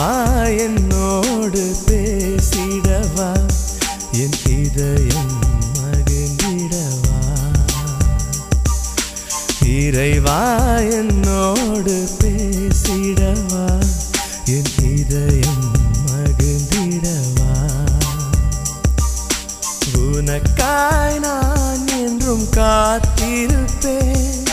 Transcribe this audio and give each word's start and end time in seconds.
இறைவா 0.00 0.44
என்னோடு 0.44 1.76
பேசிடவா? 1.86 3.48
என் 4.12 4.38
இதயம் 4.46 5.32
மகிழ்ந்திடவா? 5.74 7.18
இறைவா 9.66 10.76
என்னோடு 10.76 12.08
பேசிடவா? 12.18 13.82
என் 14.44 14.98
இதயம் 14.98 15.72
மகிழ்ந்திடவா? 16.06 17.52
உனக்காய் 19.96 21.18
நான் 21.18 21.88
என்றும் 21.88 22.46
காத்திருப்பேன். 22.50 24.44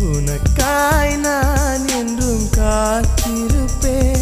உனக்காய் 0.00 1.16
நான் 1.16 1.88
என்றும் 1.88 2.48
காத்திருப்பேன். 2.56 4.13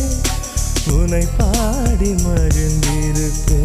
உனை 1.12 1.26
பாடி 1.38 2.10
மகிழ்ந்திருப்பேன். 2.24 3.61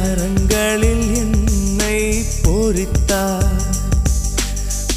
கரங்களில் 0.00 1.14
என்னை 1.14 2.24
பொறித்தார். 2.42 3.62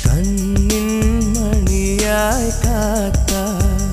கண்ணின் 0.04 1.34
மணியாய் 1.36 2.54
காத்தார். 2.64 3.92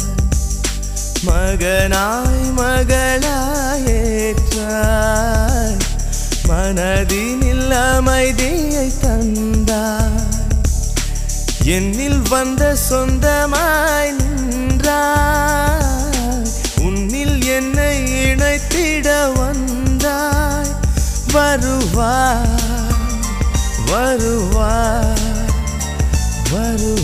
மகனாய் 1.26 2.50
மகளாய் 2.56 3.38
மனதினில் 6.48 7.70
அமைதியை 7.70 8.92
தந்தார். 9.00 10.28
என்னில் 11.64 12.22
வந்த 12.28 12.76
சொந்தமாய் 12.90 14.14
நின்றார். 14.18 15.88
உன்னில் 16.80 17.44
என்னை 17.44 18.19
வருவாய் 21.89 22.41
வருவாய் 23.89 25.23
வருவாய் 26.51 26.98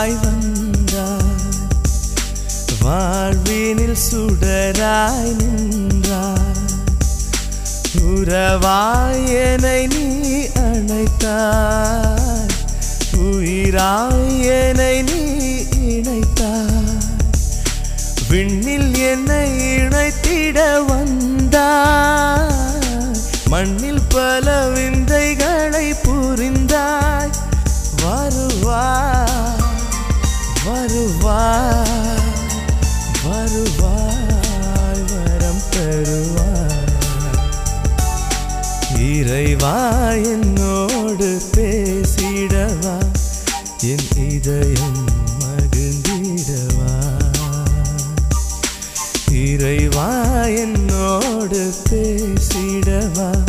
நிலவாய் 0.00 0.18
வந்தாய். 0.22 1.36
வாழ்வினில் 2.82 3.96
சுடராய் 4.10 5.36
நின்றாய். 5.36 6.56
உறவாய் 8.00 9.28
என்னை 9.28 9.86
நீ 9.86 10.22
அணைத்தாய். 10.54 12.48
உயிராய் 13.16 14.42
என்னை 14.42 15.02
நீ 15.02 15.22
இணைத்தாய். 15.86 16.98
விண்ணில் 18.28 18.96
என்னை 18.96 19.60
இணைத்திட 19.76 20.84
வந்தாய். 20.84 22.48
மண்ணில் 23.46 24.02
பல 24.08 24.68
விந்தைகள் 24.68 25.49
இறைவா 39.14 40.10
என்னோடு 40.10 41.42
பேசிடவா? 41.56 42.98
என் 43.80 44.30
இதயம் 44.30 45.04
மகிழ்ந்திடவா? 45.38 46.92
இறைவா 49.32 50.42
என்னோடு 50.44 51.74
பேசிடவா? 51.90 53.44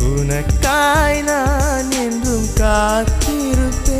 உனக்காய் 0.00 1.22
நான் 1.22 1.90
என்றும் 1.90 2.46
காத்திருப்பேன். 2.54 3.91